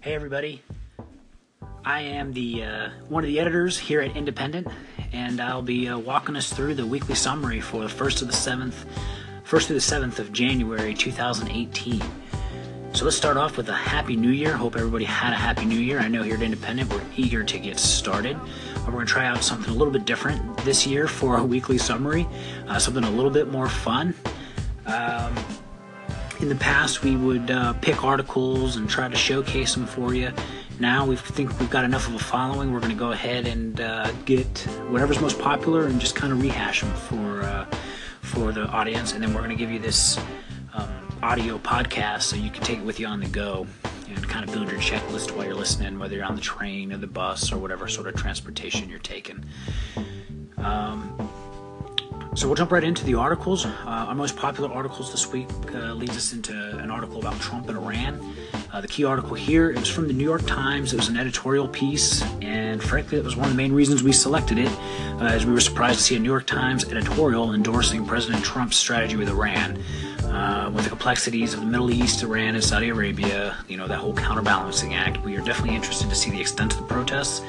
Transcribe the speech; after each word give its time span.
Hey 0.00 0.14
everybody. 0.14 0.62
I 1.84 2.02
am 2.02 2.32
the 2.32 2.62
uh, 2.62 2.90
one 3.08 3.24
of 3.24 3.28
the 3.28 3.40
editors 3.40 3.76
here 3.76 4.00
at 4.00 4.16
Independent, 4.16 4.68
and 5.12 5.40
I'll 5.40 5.60
be 5.60 5.88
uh, 5.88 5.98
walking 5.98 6.36
us 6.36 6.52
through 6.52 6.76
the 6.76 6.86
weekly 6.86 7.16
summary 7.16 7.60
for 7.60 7.82
the 7.82 7.88
first 7.88 8.18
to 8.18 8.24
the 8.24 8.32
seventh, 8.32 8.86
first 9.42 9.66
through 9.66 9.74
the 9.74 9.80
seventh 9.80 10.20
of 10.20 10.32
January 10.32 10.94
2018. 10.94 12.00
So 12.92 13.04
let's 13.04 13.16
start 13.16 13.36
off 13.36 13.56
with 13.56 13.68
a 13.70 13.74
happy 13.74 14.14
new 14.14 14.30
year. 14.30 14.56
Hope 14.56 14.76
everybody 14.76 15.04
had 15.04 15.32
a 15.32 15.36
happy 15.36 15.64
new 15.64 15.80
year. 15.80 15.98
I 15.98 16.06
know 16.06 16.22
here 16.22 16.36
at 16.36 16.42
Independent 16.42 16.92
we're 16.92 17.02
eager 17.16 17.42
to 17.42 17.58
get 17.58 17.80
started. 17.80 18.38
We're 18.86 18.92
going 18.92 19.04
to 19.04 19.12
try 19.12 19.26
out 19.26 19.42
something 19.42 19.74
a 19.74 19.76
little 19.76 19.92
bit 19.92 20.04
different 20.04 20.58
this 20.58 20.86
year 20.86 21.08
for 21.08 21.34
our 21.34 21.44
weekly 21.44 21.76
summary, 21.76 22.24
uh, 22.68 22.78
something 22.78 23.02
a 23.02 23.10
little 23.10 23.32
bit 23.32 23.50
more 23.50 23.68
fun. 23.68 24.14
Um, 24.86 25.34
in 26.40 26.48
the 26.48 26.54
past, 26.56 27.02
we 27.02 27.16
would 27.16 27.50
uh, 27.50 27.72
pick 27.74 28.04
articles 28.04 28.76
and 28.76 28.88
try 28.88 29.08
to 29.08 29.16
showcase 29.16 29.74
them 29.74 29.86
for 29.86 30.14
you. 30.14 30.32
Now 30.80 31.04
we 31.04 31.16
think 31.16 31.58
we've 31.58 31.70
got 31.70 31.84
enough 31.84 32.06
of 32.06 32.14
a 32.14 32.18
following. 32.18 32.72
We're 32.72 32.80
going 32.80 32.92
to 32.92 32.98
go 32.98 33.10
ahead 33.10 33.46
and 33.46 33.80
uh, 33.80 34.12
get 34.24 34.46
whatever's 34.88 35.20
most 35.20 35.38
popular 35.38 35.86
and 35.86 36.00
just 36.00 36.14
kind 36.14 36.32
of 36.32 36.40
rehash 36.40 36.82
them 36.82 36.92
for 36.94 37.42
uh, 37.42 37.66
for 38.20 38.52
the 38.52 38.66
audience, 38.68 39.12
and 39.12 39.22
then 39.22 39.32
we're 39.32 39.40
going 39.40 39.50
to 39.50 39.56
give 39.56 39.70
you 39.70 39.78
this 39.78 40.18
um, 40.74 41.18
audio 41.22 41.58
podcast 41.58 42.22
so 42.22 42.36
you 42.36 42.50
can 42.50 42.62
take 42.62 42.78
it 42.78 42.84
with 42.84 43.00
you 43.00 43.06
on 43.06 43.20
the 43.20 43.28
go 43.28 43.66
and 44.08 44.28
kind 44.28 44.46
of 44.46 44.54
build 44.54 44.70
your 44.70 44.80
checklist 44.80 45.34
while 45.34 45.46
you're 45.46 45.54
listening, 45.54 45.98
whether 45.98 46.14
you're 46.14 46.24
on 46.24 46.36
the 46.36 46.40
train 46.40 46.92
or 46.92 46.98
the 46.98 47.06
bus 47.06 47.52
or 47.52 47.58
whatever 47.58 47.88
sort 47.88 48.06
of 48.06 48.14
transportation 48.14 48.88
you're 48.88 48.98
taking. 48.98 49.44
Um, 50.58 51.27
so 52.38 52.46
we'll 52.46 52.54
jump 52.54 52.70
right 52.70 52.84
into 52.84 53.04
the 53.04 53.16
articles. 53.16 53.66
Uh, 53.66 53.72
our 53.84 54.14
most 54.14 54.36
popular 54.36 54.72
articles 54.72 55.10
this 55.10 55.26
week 55.32 55.48
uh, 55.74 55.92
leads 55.94 56.16
us 56.16 56.32
into 56.32 56.52
an 56.78 56.88
article 56.88 57.18
about 57.18 57.36
Trump 57.40 57.68
and 57.68 57.76
Iran. 57.76 58.36
Uh, 58.72 58.80
the 58.80 58.86
key 58.86 59.02
article 59.04 59.34
here 59.34 59.70
it 59.70 59.80
was 59.80 59.88
from 59.88 60.06
the 60.06 60.12
New 60.12 60.22
York 60.22 60.46
Times. 60.46 60.92
It 60.92 60.98
was 60.98 61.08
an 61.08 61.16
editorial 61.16 61.66
piece, 61.66 62.22
and 62.40 62.80
frankly, 62.80 63.18
it 63.18 63.24
was 63.24 63.34
one 63.34 63.46
of 63.46 63.50
the 63.50 63.56
main 63.56 63.72
reasons 63.72 64.04
we 64.04 64.12
selected 64.12 64.56
it, 64.56 64.70
uh, 65.20 65.24
as 65.24 65.46
we 65.46 65.52
were 65.52 65.60
surprised 65.60 65.98
to 65.98 66.04
see 66.04 66.14
a 66.14 66.20
New 66.20 66.28
York 66.28 66.46
Times 66.46 66.84
editorial 66.84 67.54
endorsing 67.54 68.06
President 68.06 68.44
Trump's 68.44 68.76
strategy 68.76 69.16
with 69.16 69.28
Iran. 69.28 69.82
Uh, 70.22 70.70
with 70.72 70.84
the 70.84 70.90
complexities 70.90 71.54
of 71.54 71.60
the 71.60 71.66
Middle 71.66 71.90
East, 71.90 72.22
Iran, 72.22 72.54
and 72.54 72.62
Saudi 72.62 72.90
Arabia, 72.90 73.56
you 73.66 73.76
know, 73.76 73.88
that 73.88 73.96
whole 73.96 74.14
counterbalancing 74.14 74.94
act, 74.94 75.24
we 75.24 75.34
are 75.36 75.40
definitely 75.40 75.74
interested 75.74 76.08
to 76.08 76.14
see 76.14 76.30
the 76.30 76.40
extent 76.40 76.74
of 76.74 76.80
the 76.80 76.84
protests. 76.84 77.40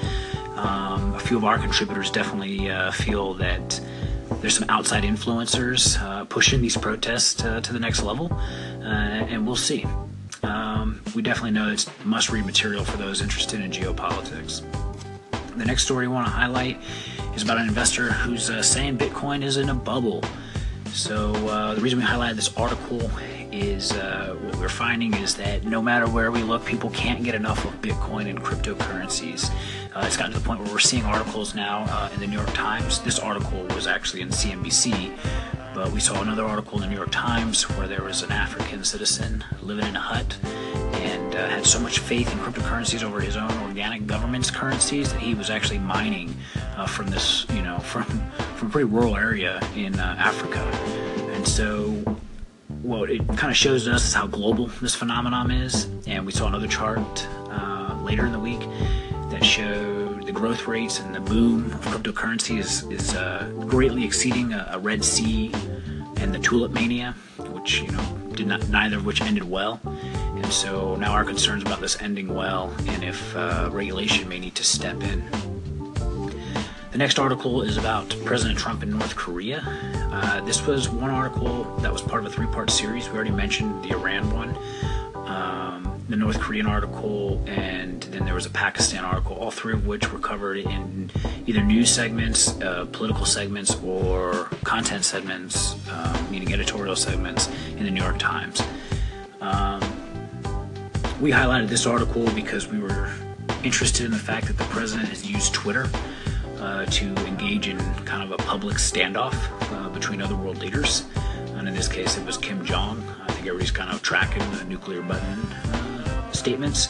Um, 0.56 1.14
a 1.14 1.20
few 1.20 1.38
of 1.38 1.46
our 1.46 1.60
contributors 1.60 2.10
definitely 2.10 2.72
uh, 2.72 2.92
feel 2.92 3.34
that 3.36 3.80
there's 4.42 4.58
some 4.58 4.70
outside 4.70 5.04
influencers 5.04 6.02
uh, 6.02 6.26
pushing 6.26 6.62
these 6.62 6.78
protests 6.78 7.44
uh, 7.44 7.60
to 7.62 7.74
the 7.74 7.80
next 7.80 8.04
level, 8.04 8.32
uh, 8.32 8.86
and 8.86 9.46
we'll 9.46 9.56
see. 9.56 9.86
Um, 10.44 11.02
we 11.16 11.22
definitely 11.22 11.52
know 11.52 11.70
it's 11.70 11.90
must 12.06 12.30
read 12.30 12.46
material 12.46 12.86
for 12.86 12.98
those 12.98 13.22
interested 13.22 13.60
in 13.60 13.72
geopolitics. 13.72 14.64
The 15.58 15.66
next 15.66 15.84
story 15.84 16.06
I 16.06 16.10
want 16.10 16.28
to 16.28 16.32
highlight 16.32 16.78
is 17.36 17.44
about 17.44 17.58
an 17.58 17.68
investor 17.68 18.14
who's 18.14 18.50
uh, 18.50 18.64
saying 18.64 18.98
Bitcoin 18.98 19.44
is 19.44 19.58
in 19.58 19.70
a 19.70 19.74
bubble. 19.74 20.24
So, 20.94 21.34
uh, 21.48 21.76
the 21.76 21.82
reason 21.82 22.00
we 22.00 22.06
highlighted 22.06 22.36
this 22.36 22.56
article 22.56 23.00
is 23.52 23.92
uh, 23.92 24.36
what 24.42 24.56
we're 24.58 24.70
finding 24.70 25.14
is 25.16 25.36
that 25.36 25.66
no 25.66 25.82
matter 25.82 26.08
where 26.08 26.32
we 26.32 26.44
look, 26.44 26.66
people 26.66 26.90
can't 26.92 27.24
get 27.24 27.36
enough 27.36 27.66
of 27.66 27.72
Bitcoin 27.82 28.30
and 28.30 28.40
cryptocurrencies. 28.42 29.52
Uh, 29.96 30.04
it's 30.06 30.18
gotten 30.18 30.34
to 30.34 30.40
the 30.40 30.46
point 30.46 30.62
where 30.62 30.72
we're 30.72 30.80
seeing 30.80 31.04
articles 31.04 31.56
now 31.56 31.86
uh, 31.90 32.10
in 32.14 32.20
the 32.20 32.28
New 32.28 32.38
York 32.38 32.54
Times. 32.54 33.00
This 33.00 33.20
article 33.20 33.64
was 33.76 33.88
actually 33.88 34.22
in 34.22 34.30
CNBC, 34.30 35.18
but 35.74 35.92
we 35.92 36.00
saw 36.00 36.22
another 36.22 36.44
article 36.44 36.76
in 36.78 36.82
the 36.82 36.88
New 36.88 36.96
York 36.96 37.12
Times 37.12 37.64
where 37.72 37.88
there 37.88 38.04
was 38.04 38.22
an 38.22 38.32
African 38.32 38.84
citizen 38.84 39.44
living 39.62 39.88
in 39.88 39.96
a 39.96 40.00
hut 40.00 40.38
and 40.94 41.36
uh, 41.36 41.48
had 41.50 41.66
so 41.66 41.80
much 41.80 42.00
faith 42.00 42.32
in 42.32 42.38
cryptocurrencies 42.40 43.04
over 43.04 43.20
his 43.20 43.36
own 43.36 43.52
organic 43.64 44.06
government's 44.06 44.52
currencies 44.52 45.12
that 45.12 45.22
he 45.22 45.34
was 45.34 45.50
actually 45.50 45.80
mining 45.80 46.36
uh, 46.78 46.86
from 46.86 47.08
this, 47.08 47.46
you 47.54 47.62
know, 47.62 47.80
from 47.92 48.06
from 48.56 48.68
a 48.68 48.72
pretty 48.72 48.90
rural 48.90 49.16
area 49.16 49.62
in 49.76 49.98
uh, 50.00 50.16
Africa. 50.20 50.60
And 51.34 51.48
so 51.48 52.19
what 52.90 53.12
it 53.12 53.26
kind 53.38 53.52
of 53.52 53.56
shows 53.56 53.88
us 53.88 54.04
is 54.04 54.14
how 54.16 54.26
global 54.26 54.66
this 54.82 54.96
phenomenon 54.96 55.52
is. 55.52 55.88
And 56.08 56.26
we 56.26 56.32
saw 56.32 56.48
another 56.48 56.68
chart 56.68 57.28
uh, 57.52 57.96
later 58.02 58.26
in 58.26 58.32
the 58.32 58.40
week 58.40 58.62
that 59.30 59.46
showed 59.46 60.26
the 60.26 60.32
growth 60.32 60.66
rates 60.66 61.00
and 61.00 61.14
the 61.14 61.20
boom 61.20 61.66
of 61.66 61.82
cryptocurrency 61.82 62.58
is, 62.58 62.84
is 62.86 63.14
uh, 63.14 63.48
greatly 63.68 64.04
exceeding 64.04 64.54
a, 64.54 64.70
a, 64.72 64.80
Red 64.80 65.06
Sea 65.06 65.52
and 66.18 66.34
the 66.34 66.40
tulip 66.40 66.72
mania, 66.72 67.16
which 67.38 67.82
you 67.82 67.92
know 67.92 68.18
did 68.34 68.48
not 68.48 68.68
neither 68.70 68.98
of 68.98 69.06
which 69.06 69.22
ended 69.22 69.44
well. 69.44 69.80
And 69.86 70.52
so 70.52 70.96
now 70.96 71.12
our 71.12 71.24
concerns 71.24 71.62
about 71.62 71.82
this 71.82 72.02
ending 72.02 72.34
well, 72.34 72.74
and 72.88 73.04
if 73.04 73.36
uh, 73.36 73.70
regulation 73.72 74.28
may 74.28 74.40
need 74.40 74.56
to 74.56 74.64
step 74.64 75.04
in. 75.04 75.49
Next 77.00 77.18
article 77.18 77.62
is 77.62 77.78
about 77.78 78.14
President 78.26 78.60
Trump 78.60 78.84
in 78.84 78.90
North 78.90 79.16
Korea. 79.16 79.64
Uh, 80.12 80.42
this 80.42 80.68
was 80.68 80.90
one 80.90 81.10
article 81.10 81.64
that 81.78 81.94
was 81.94 82.02
part 82.02 82.26
of 82.26 82.30
a 82.30 82.36
three 82.36 82.48
part 82.48 82.70
series. 82.70 83.08
We 83.08 83.16
already 83.16 83.32
mentioned 83.32 83.86
the 83.86 83.92
Iran 83.92 84.30
one, 84.34 84.50
um, 85.26 85.98
the 86.10 86.18
North 86.18 86.42
Korean 86.42 86.66
article, 86.66 87.42
and 87.48 88.04
then 88.04 88.26
there 88.26 88.34
was 88.34 88.46
a 88.46 88.50
Pakistan 88.50 89.06
article, 89.06 89.38
all 89.38 89.50
three 89.50 89.72
of 89.72 89.88
which 89.88 90.12
were 90.12 90.20
covered 90.20 90.58
in 90.58 91.10
either 91.48 91.64
news 91.64 91.90
segments, 91.90 92.60
uh, 92.60 92.86
political 92.92 93.26
segments, 93.26 93.82
or 93.82 94.50
content 94.66 95.06
segments, 95.06 95.78
uh, 95.90 96.28
meaning 96.30 96.52
editorial 96.52 96.98
segments 96.98 97.48
in 97.78 97.86
the 97.86 97.92
New 97.92 98.04
York 98.04 98.20
Times. 98.20 98.62
Um, 99.40 99.80
we 101.22 101.32
highlighted 101.32 101.70
this 101.70 101.86
article 101.86 102.30
because 102.32 102.68
we 102.68 102.78
were 102.78 103.10
interested 103.64 104.06
in 104.06 104.12
the 104.12 104.18
fact 104.18 104.48
that 104.48 104.58
the 104.58 104.66
president 104.66 105.08
has 105.08 105.26
used 105.26 105.54
Twitter 105.54 105.90
uh, 106.60 106.86
to 106.86 107.06
engage 107.26 107.68
in 107.68 107.78
kind 108.06 108.24
of 108.24 108.32
a 108.32 108.38
public 108.44 108.78
standoff 108.78 109.36
uh, 109.72 109.90
between 109.90 110.22
other 110.22 110.36
world 110.36 110.58
leaders. 110.58 111.06
And 111.56 111.68
in 111.68 111.74
this 111.74 111.88
case, 111.88 112.18
it 112.18 112.26
was 112.26 112.38
Kim 112.38 112.64
Jong. 112.66 113.04
I 113.22 113.32
think 113.32 113.48
everybody's 113.48 113.72
kind 113.72 113.92
of 113.92 114.02
tracking 114.02 114.44
the 114.52 114.64
nuclear 114.66 115.02
button 115.02 115.40
uh, 115.74 116.32
statements. 116.32 116.90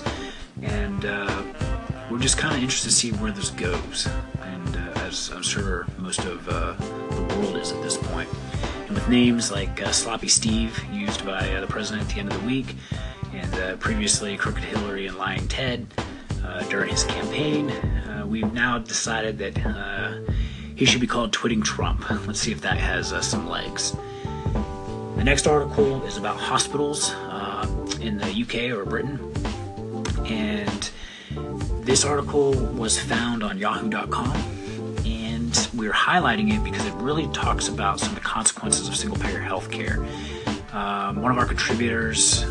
And 0.62 1.06
uh, 1.06 1.44
we're 2.09 2.19
just 2.19 2.38
kind 2.38 2.56
of 2.56 2.62
interested 2.62 2.90
to 2.90 2.96
see 2.96 3.12
where 3.13 3.31
this 3.31 3.52
goes. 3.52 4.07
And 4.41 4.75
uh, 4.75 5.00
as 5.02 5.31
I'm 5.34 5.44
sure 5.44 5.86
most 5.97 6.25
of 6.25 6.47
uh, 6.50 6.74
the 6.74 7.36
world 7.36 7.56
is 7.56 7.72
at 7.72 7.81
this 7.81 7.97
point. 7.97 8.30
And 8.88 8.96
with 8.96 9.07
names 9.07 9.51
like 9.51 9.80
Sloppy 9.94 10.28
Steve, 10.28 10.80
used 10.91 11.25
by 11.25 11.47
the 11.59 11.68
president 11.68 12.07
at 12.07 12.13
the 12.13 12.19
end 12.19 12.31
of 12.31 12.41
the 12.41 12.47
week, 12.47 12.75
and 13.34 13.80
previously 13.80 14.36
Crooked 14.36 14.63
Hillary 14.63 15.06
and 15.06 15.18
Lying 15.18 15.47
Ted 15.47 15.86
during 16.69 16.90
his 16.90 17.03
campaign, 17.03 17.72
we've 18.29 18.53
now 18.53 18.78
decided 18.78 19.38
that 19.40 19.66
uh, 19.66 20.16
he 20.75 20.85
should 20.85 21.01
be 21.01 21.07
called 21.07 21.34
Twitting 21.34 21.62
Trump. 21.62 22.09
Let's 22.28 22.40
see 22.40 22.51
if 22.51 22.62
that 22.62 22.78
has 22.78 23.12
uh, 23.12 23.22
some 23.22 23.50
legs. 23.50 23.95
The 25.17 25.23
next 25.23 25.47
article 25.47 26.03
is 26.06 26.17
about 26.17 26.38
hospitals 26.38 27.12
uh, 27.12 27.68
in 28.00 28.18
the 28.18 28.28
UK 28.28 28.78
or 28.78 28.85
Britain. 28.85 29.19
And 30.28 30.89
this 31.84 32.06
article 32.06 32.53
was 32.53 33.00
found 33.00 33.44
on 33.44 33.57
yahoo.com. 33.57 34.38
And 35.06 35.68
we're 35.75 35.91
highlighting 35.91 36.53
it 36.56 36.63
because 36.63 36.85
it 36.85 36.94
really 36.95 37.28
talks 37.34 37.68
about 37.68 38.00
some 38.00 38.09
of 38.09 38.16
the 38.16 38.22
consequences 38.22 38.88
of 38.88 38.95
single 38.95 39.18
payer 39.18 39.41
healthcare. 39.41 39.97
Um, 40.73 41.22
one 41.22 41.31
of 41.31 41.38
our 41.39 41.45
contributors, 41.45 42.44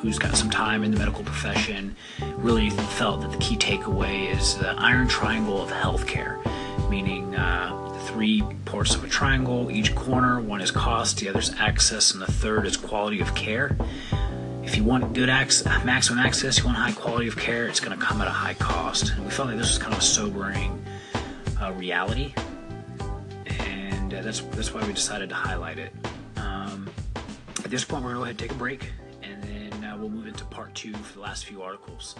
who's 0.00 0.18
got 0.18 0.36
some 0.36 0.48
time 0.48 0.84
in 0.84 0.92
the 0.92 0.96
medical 0.96 1.24
profession 1.24 1.94
really 2.36 2.70
felt 2.70 3.20
that 3.20 3.32
the 3.32 3.38
key 3.38 3.56
takeaway 3.56 4.32
is 4.34 4.56
the 4.58 4.70
iron 4.78 5.08
triangle 5.08 5.60
of 5.60 5.70
healthcare, 5.70 6.38
meaning 6.88 7.34
uh, 7.34 7.90
the 7.92 7.98
three 8.12 8.42
parts 8.64 8.94
of 8.94 9.02
a 9.02 9.08
triangle, 9.08 9.70
each 9.70 9.94
corner, 9.96 10.40
one 10.40 10.60
is 10.60 10.70
cost, 10.70 11.18
the 11.18 11.28
other 11.28 11.40
is 11.40 11.52
access, 11.58 12.12
and 12.12 12.22
the 12.22 12.30
third 12.30 12.64
is 12.64 12.76
quality 12.76 13.20
of 13.20 13.34
care. 13.34 13.76
If 14.62 14.76
you 14.76 14.84
want 14.84 15.14
good 15.14 15.28
access, 15.28 15.66
maximum 15.84 16.20
access, 16.20 16.58
you 16.58 16.64
want 16.64 16.76
high 16.76 16.92
quality 16.92 17.26
of 17.26 17.36
care, 17.36 17.66
it's 17.66 17.80
going 17.80 17.98
to 17.98 18.04
come 18.04 18.20
at 18.20 18.28
a 18.28 18.30
high 18.30 18.54
cost. 18.54 19.12
And 19.12 19.24
we 19.24 19.30
felt 19.30 19.48
like 19.48 19.58
this 19.58 19.68
was 19.68 19.78
kind 19.78 19.92
of 19.92 19.98
a 19.98 20.02
sobering 20.02 20.84
uh, 21.60 21.72
reality, 21.72 22.34
and 23.46 24.14
uh, 24.14 24.22
that's 24.22 24.40
that's 24.40 24.72
why 24.72 24.86
we 24.86 24.92
decided 24.92 25.30
to 25.30 25.34
highlight 25.34 25.78
it. 25.78 25.92
Um, 26.36 26.88
at 27.64 27.70
this 27.70 27.84
point, 27.84 28.04
we're 28.04 28.12
going 28.12 28.14
to 28.14 28.18
go 28.18 28.22
ahead 28.24 28.30
and 28.30 28.38
take 28.38 28.52
a 28.52 28.54
break 28.54 28.92
we'll 29.98 30.08
move 30.08 30.26
into 30.26 30.44
part 30.46 30.74
two 30.74 30.92
for 30.94 31.14
the 31.14 31.20
last 31.20 31.44
few 31.44 31.62
articles. 31.62 32.14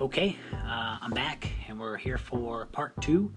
Okay, 0.00 0.36
uh, 0.52 0.98
I'm 1.00 1.12
back, 1.12 1.50
and 1.68 1.78
we're 1.78 1.96
here 1.96 2.18
for 2.18 2.66
part 2.66 3.00
two 3.00 3.32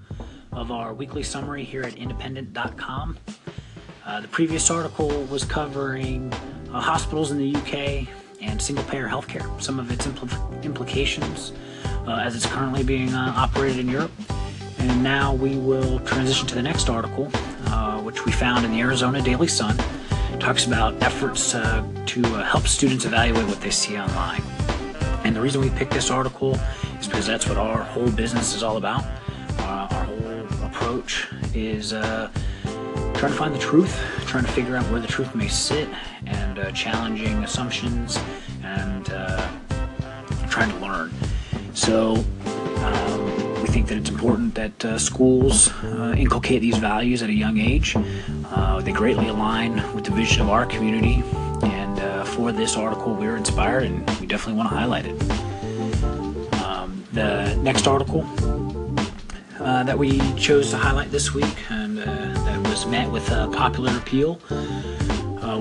of 0.52 0.72
our 0.72 0.94
weekly 0.94 1.24
summary 1.24 1.64
here 1.64 1.84
at 1.84 1.96
independent.com. 1.96 3.18
Uh, 4.06 4.22
the 4.22 4.28
previous 4.30 4.72
article 4.72 5.24
was 5.26 5.44
covering 5.44 6.34
uh, 6.72 6.80
hospitals 6.80 7.32
in 7.32 7.38
the 7.38 7.56
UK 7.56 8.08
and 8.42 8.62
single 8.62 8.84
payer 8.86 9.08
healthcare, 9.08 9.62
some 9.62 9.80
of 9.80 9.92
its 9.92 10.08
impl- 10.08 10.64
implications 10.64 11.52
uh, 12.08 12.16
as 12.16 12.36
it's 12.36 12.46
currently 12.46 12.84
being 12.84 13.14
uh, 13.14 13.34
operated 13.36 13.80
in 13.80 13.90
Europe. 13.90 14.12
And 14.80 15.04
now 15.04 15.34
we 15.34 15.58
will 15.58 16.00
transition 16.02 16.48
to 16.48 16.56
the 16.56 16.62
next 16.62 16.90
article, 16.90 17.30
uh, 17.68 18.00
which 18.02 18.26
we 18.26 18.32
found 18.32 18.64
in 18.66 18.72
the 18.72 18.80
Arizona 18.80 19.22
Daily 19.22 19.48
Sun 19.48 19.78
talks 20.40 20.66
about 20.66 21.02
efforts 21.02 21.56
uh, 21.56 21.86
to 22.06 22.24
uh, 22.26 22.44
help 22.44 22.68
students 22.68 23.06
evaluate 23.06 23.48
what 23.48 23.60
they 23.62 23.72
see 23.72 23.98
online. 23.98 24.42
And 25.24 25.36
the 25.36 25.42
reason 25.42 25.62
we 25.62 25.70
picked 25.72 25.92
this 25.92 26.10
article 26.10 26.58
is 27.00 27.08
because 27.08 27.26
that's 27.28 27.48
what 27.48 27.58
our 27.58 27.84
whole 27.84 28.10
business 28.12 28.56
is 28.56 28.64
all 28.64 28.78
about. 28.78 29.04
Uh, 29.60 29.88
our 29.92 30.04
whole 30.06 30.66
approach 30.66 31.28
is 31.54 31.94
uh, 31.94 32.30
trying 33.14 33.32
to 33.32 33.38
find 33.38 33.54
the 33.54 33.60
truth, 33.60 34.00
trying 34.26 34.46
to 34.46 34.52
figure 34.52 34.76
out 34.76 34.86
where 34.92 35.02
the 35.02 35.08
truth 35.08 35.34
may 35.36 35.48
sit, 35.48 35.90
and 36.26 36.60
uh, 36.60 36.72
challenging 36.72 37.44
assumptions 37.44 38.20
and 38.64 39.10
uh, 39.10 39.50
trying 40.50 40.70
to 40.70 40.78
learn. 40.78 41.12
So 41.74 42.16
um, 42.78 43.27
think 43.78 43.90
that 43.90 43.98
it's 44.00 44.10
important 44.10 44.56
that 44.56 44.86
uh, 44.86 44.98
schools 44.98 45.72
uh, 45.84 46.16
inculcate 46.18 46.62
these 46.62 46.80
values 46.80 47.22
at 47.22 47.30
a 47.30 47.34
young 47.34 47.60
age. 47.60 47.96
Uh, 47.96 48.82
they 48.82 48.92
greatly 48.92 49.28
align 49.28 49.76
with 49.94 50.04
the 50.04 50.10
vision 50.10 50.42
of 50.42 50.50
our 50.50 50.66
community, 50.66 51.22
and 51.62 52.00
uh, 52.00 52.24
for 52.24 52.52
this 52.52 52.76
article, 52.76 53.14
we 53.14 53.28
were 53.28 53.38
inspired, 53.38 53.84
and 53.84 54.00
we 54.20 54.26
definitely 54.26 54.56
want 54.56 54.68
to 54.70 54.76
highlight 54.76 55.06
it. 55.06 55.16
Um, 56.64 57.06
the 57.14 57.56
next 57.58 57.86
article 57.86 58.26
uh, 59.60 59.84
that 59.84 59.96
we 59.96 60.18
chose 60.34 60.72
to 60.72 60.78
highlight 60.78 61.12
this 61.12 61.36
week 61.36 61.58
and 61.70 62.00
that 62.00 62.60
was 62.68 62.88
met 62.88 63.12
with 63.12 63.28
popular 63.54 63.96
appeal 63.96 64.42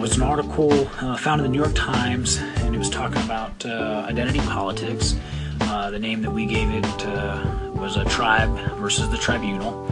was 0.00 0.16
an 0.16 0.22
article 0.22 0.70
found 1.16 1.40
in 1.40 1.44
the 1.46 1.50
New 1.50 1.62
York 1.62 1.74
Times, 1.74 2.38
and 2.60 2.74
it 2.74 2.78
was 2.78 2.88
talking 2.88 3.22
about 3.24 3.66
identity 3.66 4.40
politics. 4.40 5.16
Uh, 5.62 5.90
the 5.90 5.98
name 5.98 6.22
that 6.22 6.30
we 6.30 6.46
gave 6.46 6.70
it 6.70 7.06
uh, 7.06 7.65
was 7.86 7.96
a 7.96 8.04
tribe 8.06 8.50
versus 8.80 9.08
the 9.10 9.16
tribunal. 9.16 9.86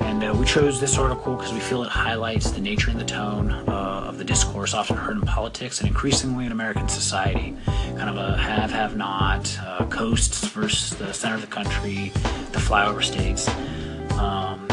And 0.00 0.24
uh, 0.24 0.34
we 0.34 0.46
chose 0.46 0.80
this 0.80 0.96
article 0.96 1.36
because 1.36 1.52
we 1.52 1.60
feel 1.60 1.82
it 1.82 1.90
highlights 1.90 2.50
the 2.50 2.62
nature 2.62 2.90
and 2.90 2.98
the 2.98 3.04
tone 3.04 3.50
uh, 3.50 4.06
of 4.08 4.16
the 4.16 4.24
discourse 4.24 4.72
often 4.72 4.96
heard 4.96 5.18
in 5.18 5.20
politics 5.20 5.80
and 5.80 5.86
increasingly 5.86 6.46
in 6.46 6.52
American 6.52 6.88
society. 6.88 7.54
Kind 7.98 8.08
of 8.08 8.16
a 8.16 8.38
have, 8.38 8.70
have 8.70 8.96
not, 8.96 9.54
uh, 9.62 9.84
coasts 9.90 10.48
versus 10.48 10.96
the 10.96 11.12
center 11.12 11.34
of 11.34 11.42
the 11.42 11.46
country, 11.46 12.10
the 12.52 12.58
flyover 12.58 13.04
states. 13.04 13.50
Um, 14.18 14.66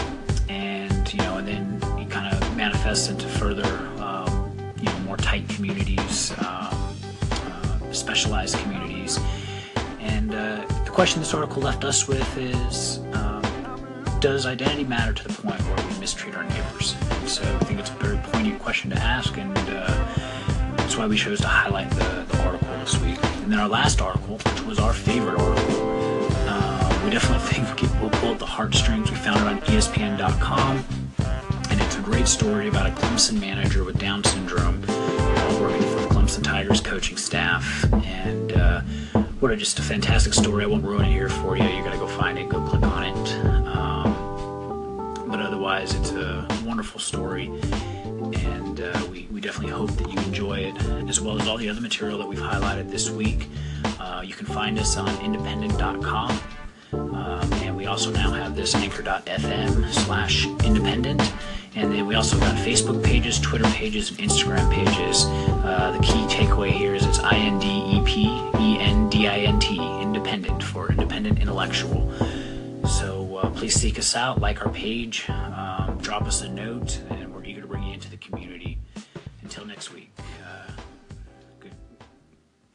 and, 0.48 1.14
you 1.14 1.20
know, 1.20 1.40
and 1.40 1.46
then 1.46 2.00
it 2.00 2.10
kind 2.10 2.34
of 2.34 2.56
manifests 2.56 3.10
into 3.10 3.28
further, 3.28 3.68
um, 4.00 4.58
you 4.78 4.86
know, 4.86 5.00
more 5.00 5.18
tight 5.18 5.50
communities, 5.50 6.32
um, 6.38 6.96
uh, 7.30 7.92
specialized 7.92 8.58
communities. 8.60 9.20
And 10.00 10.34
uh, 10.34 10.66
question 10.94 11.20
this 11.20 11.34
article 11.34 11.60
left 11.60 11.84
us 11.84 12.08
with 12.08 12.38
is 12.38 13.00
um, 13.14 13.42
Does 14.20 14.46
identity 14.46 14.84
matter 14.84 15.12
to 15.12 15.28
the 15.28 15.34
point 15.42 15.60
where 15.62 15.88
we 15.88 16.00
mistreat 16.00 16.36
our 16.36 16.44
neighbors? 16.44 16.96
And 17.10 17.28
so 17.28 17.42
I 17.42 17.64
think 17.64 17.80
it's 17.80 17.90
a 17.90 17.94
very 17.94 18.18
poignant 18.18 18.62
question 18.62 18.92
to 18.92 18.98
ask, 18.98 19.36
and 19.36 19.58
uh, 19.58 19.88
that's 20.78 20.96
why 20.96 21.08
we 21.08 21.18
chose 21.18 21.42
to 21.42 21.48
highlight 21.48 21.90
the, 21.90 22.26
the 22.30 22.44
article 22.46 22.68
this 22.78 22.96
week. 23.00 23.18
And 23.42 23.52
then 23.52 23.58
our 23.60 23.68
last 23.68 24.02
article, 24.02 24.38
which 24.38 24.62
was 24.66 24.78
our 24.78 24.94
favorite 24.94 25.40
article, 25.40 25.88
uh, 26.48 27.02
we 27.04 27.10
definitely 27.10 27.48
think 27.52 28.00
we'll 28.00 28.12
pull 28.12 28.34
at 28.34 28.40
the 28.40 28.46
heartstrings. 28.46 29.10
We 29.10 29.18
found 29.18 29.40
it 29.40 29.48
on 29.48 29.62
ESPN.com, 29.62 30.86
and 31.72 31.82
it's 31.82 31.96
a 31.96 32.02
great 32.02 32.28
story 32.28 32.68
about 32.68 32.86
a 32.86 32.92
Clemson 32.92 33.40
manager 33.42 33.84
with 33.84 33.98
Down 33.98 34.24
syndrome 34.24 34.84
uh, 34.88 35.58
working 35.60 35.82
for 35.82 36.02
the 36.02 36.08
Clemson 36.10 36.44
Tigers 36.44 36.82
coaching 36.82 37.18
staff. 37.18 37.84
And 37.92 38.52
uh, 38.52 38.82
what 39.44 39.52
a 39.52 39.58
just 39.58 39.78
a 39.78 39.82
fantastic 39.82 40.34
story. 40.34 40.64
I 40.64 40.68
won't 40.68 40.86
ruin 40.86 41.04
it 41.04 41.12
here 41.12 41.28
for 41.28 41.58
you. 41.58 41.66
You 41.66 41.84
got 41.84 41.92
to 41.92 41.98
go 41.98 42.08
find 42.08 42.40
it, 42.40 42.48
go 42.48 42.66
click 42.66 42.82
on 42.84 43.04
it. 43.04 43.46
Um, 43.68 45.26
but 45.28 45.42
otherwise, 45.42 45.94
it's 45.96 46.12
a 46.12 46.48
wonderful 46.66 47.02
story. 47.02 47.48
And 47.48 48.80
uh, 48.80 49.06
we, 49.12 49.28
we 49.34 49.42
definitely 49.42 49.74
hope 49.74 49.92
that 49.98 50.10
you 50.10 50.18
enjoy 50.20 50.60
it, 50.60 50.82
as 51.10 51.20
well 51.20 51.42
as 51.42 51.46
all 51.46 51.58
the 51.58 51.68
other 51.68 51.82
material 51.82 52.18
that 52.20 52.28
we've 52.28 52.40
highlighted 52.40 52.90
this 52.90 53.10
week. 53.10 53.50
Uh, 54.00 54.24
you 54.24 54.34
can 54.34 54.46
find 54.46 54.80
us 54.80 54.96
on 54.96 55.10
independent.com. 55.22 56.40
Um, 56.94 57.54
and 57.64 57.76
we 57.76 57.86
also 57.86 58.12
now 58.12 58.32
have 58.32 58.56
this 58.56 58.74
anchor.fm 58.76 59.92
slash 59.92 60.48
independent. 60.64 61.22
And 61.76 61.92
then 61.92 62.08
we 62.08 62.16
also 62.16 62.40
got 62.40 62.56
Facebook 62.56 63.04
pages, 63.04 63.42
Twitter 63.42 63.70
pages, 63.72 64.10
and 64.12 64.20
Instagram 64.20 64.72
pages. 64.74 65.26
Uh, 65.26 65.92
the 65.98 66.02
key 66.02 66.24
takeaway 66.28 66.72
here 66.72 66.96
is 66.96 67.06
it's 67.06 67.20
I 67.20 67.36
N 67.36 67.60
D 67.60 67.68
E 67.68 68.02
P 68.06 68.26
E 68.60 68.80
N 68.80 69.03
I 69.28 69.40
N 69.40 69.60
T, 69.60 69.78
independent 70.02 70.62
for 70.62 70.90
independent 70.90 71.40
intellectual. 71.40 72.12
So 72.88 73.38
uh, 73.38 73.50
please 73.52 73.76
seek 73.76 73.98
us 73.98 74.16
out, 74.16 74.42
like 74.42 74.66
our 74.66 74.72
page, 74.72 75.30
um, 75.30 75.98
drop 76.02 76.24
us 76.24 76.42
a 76.42 76.50
note, 76.50 77.00